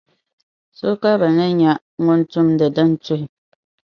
so 0.77 0.87
ka 1.01 1.11
bɛ 1.19 1.27
ni 1.37 1.45
n-nyɛ 1.49 1.71
ŋun 2.03 2.19
tumdi 2.31 2.67
din 2.75 2.91
tuhi. 3.03 3.25